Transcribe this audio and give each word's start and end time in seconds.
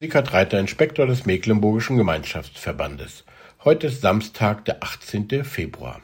Sickert 0.00 0.32
Reiter, 0.32 0.60
Inspektor 0.60 1.08
des 1.08 1.26
Mecklenburgischen 1.26 1.96
Gemeinschaftsverbandes. 1.96 3.24
Heute 3.64 3.88
ist 3.88 4.00
Samstag, 4.00 4.64
der 4.64 4.80
18. 4.80 5.42
Februar. 5.42 6.00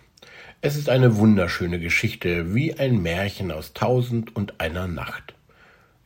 Es 0.60 0.74
ist 0.74 0.88
eine 0.88 1.14
wunderschöne 1.14 1.78
Geschichte, 1.78 2.56
wie 2.56 2.74
ein 2.74 3.00
Märchen 3.00 3.52
aus 3.52 3.72
Tausend 3.72 4.34
und 4.34 4.60
einer 4.60 4.88
Nacht. 4.88 5.34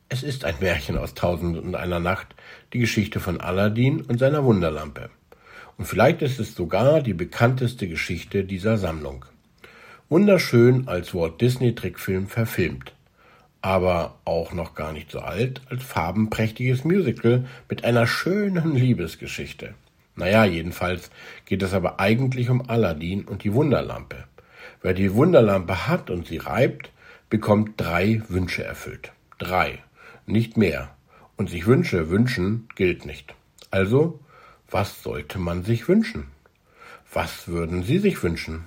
Es 0.07 0.21
ist 0.21 0.45
ein 0.45 0.53
Märchen 0.59 0.99
aus 0.99 1.15
Tausend 1.15 1.57
und 1.57 1.73
einer 1.73 1.99
Nacht, 1.99 2.35
die 2.73 2.79
Geschichte 2.79 3.19
von 3.19 3.41
Aladdin 3.41 4.01
und 4.01 4.19
seiner 4.19 4.43
Wunderlampe. 4.43 5.09
Und 5.79 5.85
vielleicht 5.85 6.21
ist 6.21 6.39
es 6.39 6.53
sogar 6.53 7.01
die 7.01 7.15
bekannteste 7.15 7.87
Geschichte 7.87 8.43
dieser 8.43 8.77
Sammlung. 8.77 9.25
Wunderschön 10.09 10.87
als 10.87 11.15
Walt 11.15 11.41
Disney 11.41 11.73
Trickfilm 11.73 12.27
verfilmt 12.27 12.93
aber 13.61 14.15
auch 14.25 14.53
noch 14.53 14.75
gar 14.75 14.93
nicht 14.93 15.11
so 15.11 15.19
alt, 15.19 15.61
als 15.69 15.83
farbenprächtiges 15.83 16.83
Musical 16.83 17.45
mit 17.69 17.83
einer 17.83 18.07
schönen 18.07 18.75
Liebesgeschichte. 18.75 19.73
Naja, 20.15 20.45
jedenfalls 20.45 21.11
geht 21.45 21.63
es 21.63 21.73
aber 21.73 21.99
eigentlich 21.99 22.49
um 22.49 22.69
Aladdin 22.69 23.25
und 23.25 23.43
die 23.43 23.53
Wunderlampe. 23.53 24.25
Wer 24.81 24.93
die 24.93 25.13
Wunderlampe 25.13 25.87
hat 25.87 26.09
und 26.09 26.27
sie 26.27 26.37
reibt, 26.37 26.91
bekommt 27.29 27.79
drei 27.79 28.21
Wünsche 28.27 28.63
erfüllt. 28.63 29.11
Drei, 29.37 29.79
nicht 30.25 30.57
mehr. 30.57 30.89
Und 31.37 31.49
sich 31.49 31.67
Wünsche 31.67 32.09
wünschen 32.09 32.67
gilt 32.75 33.05
nicht. 33.05 33.33
Also, 33.71 34.19
was 34.69 35.03
sollte 35.03 35.39
man 35.39 35.63
sich 35.63 35.87
wünschen? 35.87 36.27
Was 37.11 37.47
würden 37.47 37.83
Sie 37.83 37.97
sich 37.97 38.21
wünschen? 38.21 38.65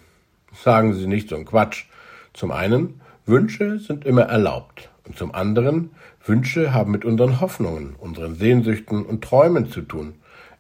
Sagen 0.53 0.95
Sie 0.95 1.07
nicht 1.07 1.29
so 1.29 1.37
ein 1.37 1.45
Quatsch. 1.45 1.85
Zum 2.33 2.51
einen, 2.51 3.01
Wünsche 3.25 3.79
sind 3.79 4.05
immer 4.05 4.23
erlaubt. 4.23 4.91
Und 5.07 5.17
zum 5.19 5.35
anderen, 5.35 5.91
Wünsche 6.25 6.73
haben 6.73 6.93
mit 6.93 7.05
unseren 7.05 7.41
Hoffnungen, 7.41 7.97
unseren 7.99 8.37
Sehnsüchten 8.37 9.05
und 9.05 9.25
Träumen 9.25 9.71
zu 9.71 9.83
tun. 9.83 10.15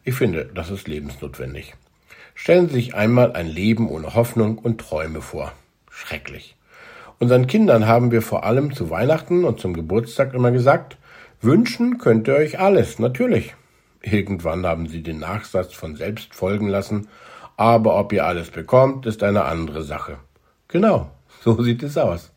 Ich 0.04 0.14
finde, 0.14 0.50
das 0.52 0.70
ist 0.70 0.88
lebensnotwendig. 0.88 1.74
Stellen 2.34 2.68
Sie 2.68 2.74
sich 2.74 2.94
einmal 2.94 3.34
ein 3.34 3.46
Leben 3.46 3.88
ohne 3.88 4.14
Hoffnung 4.14 4.58
und 4.58 4.80
Träume 4.80 5.20
vor. 5.20 5.52
Schrecklich. 5.90 6.56
Unseren 7.20 7.46
Kindern 7.46 7.86
haben 7.86 8.10
wir 8.10 8.22
vor 8.22 8.44
allem 8.44 8.74
zu 8.74 8.90
Weihnachten 8.90 9.44
und 9.44 9.60
zum 9.60 9.74
Geburtstag 9.74 10.34
immer 10.34 10.50
gesagt, 10.50 10.96
wünschen 11.40 11.98
könnt 11.98 12.26
ihr 12.26 12.34
euch 12.34 12.58
alles, 12.58 12.98
natürlich. 12.98 13.54
Irgendwann 14.00 14.66
haben 14.66 14.88
sie 14.88 15.04
den 15.04 15.20
Nachsatz 15.20 15.72
von 15.72 15.94
selbst 15.94 16.34
folgen 16.34 16.66
lassen, 16.66 17.06
aber 17.56 17.96
ob 17.96 18.12
ihr 18.12 18.26
alles 18.26 18.50
bekommt, 18.50 19.06
ist 19.06 19.22
eine 19.22 19.44
andere 19.44 19.84
Sache. 19.84 20.18
Genau, 20.66 21.12
so 21.42 21.62
sieht 21.62 21.84
es 21.84 21.96
aus. 21.96 22.31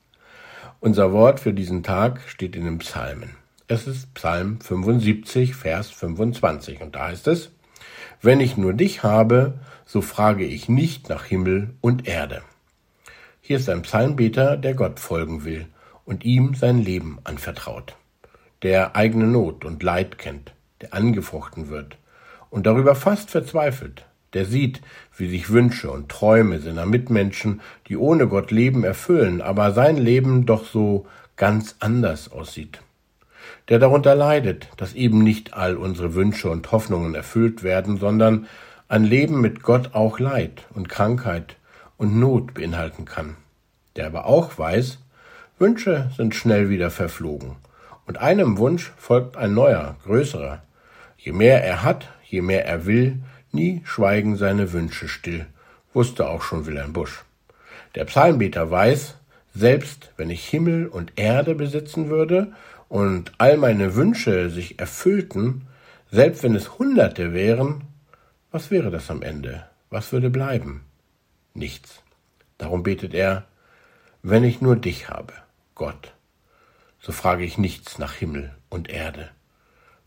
Unser 0.86 1.11
Wort 1.14 1.39
für 1.39 1.52
diesen 1.52 1.81
Tag 1.81 2.22
steht 2.28 2.55
in 2.55 2.66
den 2.66 2.78
Psalmen. 2.78 3.31
Es 3.67 3.88
ist 3.88 4.14
Psalm 4.14 4.61
75, 4.61 5.55
Vers 5.55 5.89
25 5.89 6.80
und 6.80 6.94
da 6.94 7.08
heißt 7.08 7.27
es, 7.27 7.50
Wenn 8.22 8.39
ich 8.39 8.55
nur 8.55 8.73
dich 8.73 9.02
habe, 9.02 9.55
so 9.88 10.02
frage 10.02 10.45
ich 10.45 10.69
nicht 10.69 11.09
nach 11.09 11.25
Himmel 11.25 11.73
und 11.81 12.08
Erde. 12.08 12.44
Hier 13.42 13.58
ist 13.58 13.67
ein 13.67 13.81
Psalmbeter, 13.81 14.58
der 14.58 14.75
Gott 14.75 15.00
folgen 15.00 15.44
will 15.44 15.66
und 16.05 16.23
ihm 16.23 16.53
sein 16.53 16.77
Leben 16.77 17.17
anvertraut, 17.23 17.95
der 18.61 18.95
eigene 18.95 19.25
Not 19.25 19.66
und 19.66 19.81
Leid 19.81 20.20
kennt, 20.20 20.53
der 20.81 20.94
angefochten 20.94 21.70
wird 21.70 21.97
und 22.52 22.67
darüber 22.67 22.94
fast 22.94 23.31
verzweifelt, 23.31 24.05
der 24.36 24.45
sieht, 24.45 24.81
wie 25.17 25.28
sich 25.28 25.50
Wünsche 25.50 25.89
und 25.89 26.09
Träume 26.09 26.59
seiner 26.59 26.86
Mitmenschen, 26.86 27.61
die 27.88 27.97
ohne 27.97 28.28
Gott 28.28 28.52
leben, 28.52 28.83
erfüllen, 28.83 29.42
aber 29.42 29.72
sein 29.72 29.97
Leben 29.97 30.45
doch 30.45 30.66
so 30.66 31.08
ganz 31.38 31.75
anders 31.80 32.31
aussieht. 32.31 32.81
Der 33.69 33.80
darunter 33.80 34.14
leidet, 34.14 34.69
dass 34.77 34.94
eben 34.94 35.23
nicht 35.23 35.53
all 35.53 35.75
unsere 35.75 36.14
Wünsche 36.14 36.50
und 36.50 36.72
Hoffnungen 36.72 37.16
erfüllt 37.16 37.64
werden, 37.64 37.97
sondern 37.97 38.45
ein 38.88 39.03
Leben 39.03 39.42
mit 39.42 39.64
Gott 39.64 39.95
auch 39.95 40.19
Leid 40.19 40.66
und 40.75 40.89
Krankheit 40.89 41.55
und 41.97 42.20
Not 42.20 42.53
beinhalten 42.53 43.05
kann. 43.05 43.38
Der 43.95 44.05
aber 44.05 44.26
auch 44.26 44.58
weiß, 44.58 44.99
Wünsche 45.58 46.11
sind 46.15 46.36
schnell 46.36 46.70
wieder 46.70 46.92
verflogen, 46.92 47.55
und 48.05 48.17
einem 48.17 48.58
Wunsch 48.58 48.92
folgt 48.98 49.38
ein 49.38 49.54
neuer, 49.54 49.95
größerer. 50.04 50.61
Je 51.17 51.32
mehr 51.32 51.64
er 51.64 51.82
hat, 51.82 52.08
je 52.23 52.42
mehr 52.42 52.65
er 52.65 52.86
will, 52.86 53.20
Nie 53.55 53.82
schweigen 53.86 54.36
seine 54.36 54.73
Wünsche 54.73 55.08
still, 55.08 55.45
wusste 55.93 56.27
auch 56.27 56.42
schon 56.42 56.66
Wilhelm 56.66 56.92
Busch. 56.92 57.23
Der 57.95 58.04
Psalmbeter 58.04 58.70
weiß, 58.70 59.16
selbst 59.54 60.11
wenn 60.17 60.30
ich 60.30 60.45
Himmel 60.45 60.88
und 60.88 61.14
Erde 61.16 61.55
besitzen 61.55 62.10
würde 62.10 62.52
und 62.89 63.32
all 63.38 63.55
meine 63.55 63.95
Wünsche 63.95 64.49
sich 64.49 64.77
erfüllten, 64.77 65.67
selbst 66.11 66.44
wenn 66.44 66.54
es 66.54 66.77
Hunderte 66.77 67.32
wären, 67.32 67.86
was 68.52 68.71
wäre 68.71 68.92
das 68.92 69.10
am 69.10 69.21
Ende? 69.21 69.65
Was 69.89 70.11
würde 70.11 70.30
bleiben? 70.30 70.83
Nichts. 71.54 72.04
Darum 72.58 72.83
betet 72.83 73.14
er, 73.14 73.45
wenn 74.21 74.44
ich 74.44 74.60
nur 74.60 74.76
dich 74.76 75.08
habe, 75.08 75.32
Gott, 75.76 76.11
so 76.99 77.14
frage 77.14 77.45
ich 77.45 77.58
nichts 77.58 77.99
nach 77.99 78.15
Himmel 78.15 78.54
und 78.67 78.89
Erde. 78.89 79.30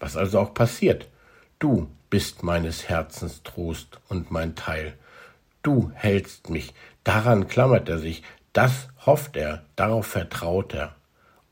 Was 0.01 0.19
also 0.19 0.39
auch 0.39 0.53
passiert, 0.53 1.09
Du 1.59 1.89
bist 2.09 2.45
meines 2.45 2.89
Herzens 2.89 3.43
Trost 3.43 3.99
und 4.09 4.31
mein 4.31 4.55
Teil. 4.55 4.95
Du 5.65 5.91
hältst 5.93 6.51
mich, 6.51 6.73
daran 7.03 7.49
klammert 7.49 7.89
er 7.89 7.99
sich, 7.99 8.23
das 8.53 8.89
hofft 9.05 9.37
er, 9.37 9.65
darauf 9.75 10.07
vertraut 10.07 10.73
er. 10.73 10.95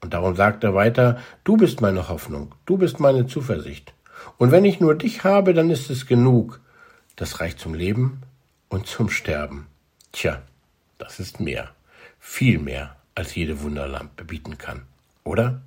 Und 0.00 0.14
darum 0.14 0.36
sagt 0.36 0.62
er 0.62 0.74
weiter, 0.74 1.18
du 1.42 1.56
bist 1.56 1.80
meine 1.80 2.08
Hoffnung, 2.08 2.54
du 2.66 2.78
bist 2.78 3.00
meine 3.00 3.26
Zuversicht. 3.26 3.94
Und 4.38 4.52
wenn 4.52 4.64
ich 4.64 4.78
nur 4.78 4.94
dich 4.94 5.24
habe, 5.24 5.54
dann 5.54 5.70
ist 5.70 5.90
es 5.90 6.06
genug. 6.06 6.60
Das 7.16 7.40
reicht 7.40 7.58
zum 7.58 7.74
Leben 7.74 8.22
und 8.68 8.86
zum 8.86 9.10
Sterben. 9.10 9.66
Tja, 10.12 10.40
das 10.98 11.18
ist 11.18 11.40
mehr, 11.40 11.70
viel 12.20 12.60
mehr, 12.60 12.94
als 13.16 13.34
jede 13.34 13.60
Wunderlampe 13.60 14.24
bieten 14.24 14.56
kann, 14.56 14.82
oder? 15.24 15.62